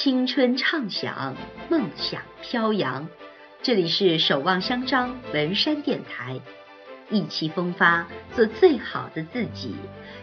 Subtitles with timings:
[0.00, 1.34] 青春畅想，
[1.68, 3.08] 梦想飘扬。
[3.62, 6.40] 这里是守望相张文山电台，
[7.10, 9.74] 意气风发，做最好的自己，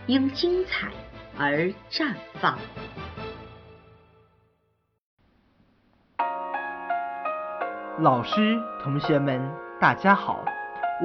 [0.05, 0.88] 因精彩
[1.38, 2.57] 而绽放。
[8.00, 9.42] 老师、同学们，
[9.82, 10.46] 大家好，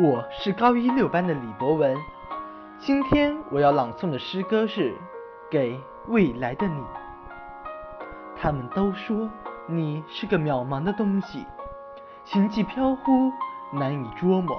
[0.00, 1.96] 我是高一六班的李博文。
[2.79, 4.93] 今天我要朗诵的诗歌是
[5.50, 5.77] 《给
[6.07, 6.80] 未来的你》。
[8.42, 9.28] 他们都说
[9.66, 11.44] 你是个渺茫的东西，
[12.24, 13.30] 行迹飘忽，
[13.78, 14.58] 难以捉摸。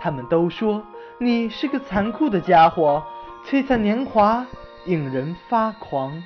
[0.00, 0.82] 他们都说
[1.18, 3.00] 你是个残酷的家伙，
[3.44, 4.44] 璀璨年华，
[4.86, 6.20] 引人发狂。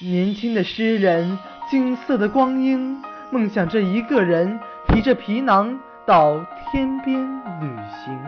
[0.00, 1.38] 年轻的诗人，
[1.68, 4.58] 金色的光阴，梦想着一个人
[4.88, 7.22] 提着皮囊到天边
[7.60, 8.18] 旅行，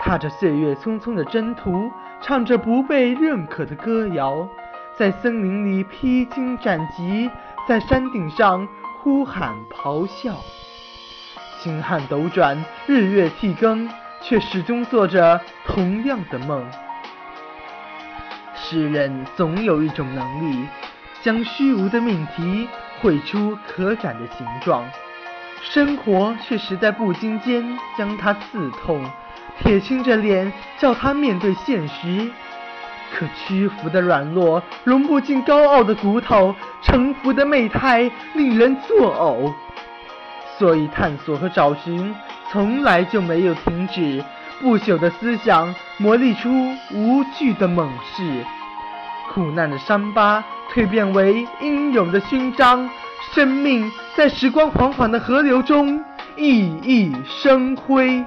[0.00, 1.88] 踏着岁月匆匆的征途，
[2.20, 4.48] 唱着不被认可的歌谣。
[4.96, 7.28] 在森林里披荆斩棘，
[7.66, 8.68] 在山顶上
[9.00, 10.36] 呼喊咆哮，
[11.58, 13.90] 星汉斗转，日月替更，
[14.22, 16.64] 却始终做着同样的梦。
[18.54, 20.64] 诗人总有一种能力，
[21.22, 22.68] 将虚无的命题
[23.00, 24.88] 绘出可感的形状，
[25.60, 29.04] 生活却实在不经间将它刺痛，
[29.58, 32.30] 铁青着脸叫他面对现实。
[33.16, 39.52] 可屈服的软弱融不进高傲的骨头，臣服的媚态令人作呕。
[40.58, 42.14] 所以探索和找寻
[42.50, 44.24] 从来就没有停止，
[44.60, 46.48] 不朽的思想磨砺出
[46.92, 48.44] 无惧的猛士，
[49.32, 52.88] 苦难的伤疤蜕变为英勇的勋章，
[53.32, 56.04] 生命在时光缓缓的河流中
[56.36, 58.24] 熠熠生辉。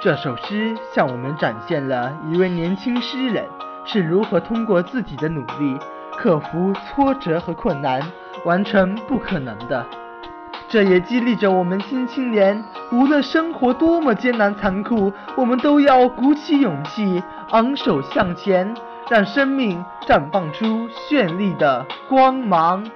[0.00, 3.44] 这首诗向我们展现了一位年轻诗人
[3.84, 5.76] 是如何通过自己的努力，
[6.16, 8.00] 克服挫折和困难，
[8.44, 9.84] 完成不可能的。
[10.68, 12.62] 这也激励着我们新青年，
[12.92, 18.72] 无论生活多么艰难残酷，我们都要鼓起勇气，昂首向前，
[19.10, 22.88] 让生命绽放出绚丽的光芒。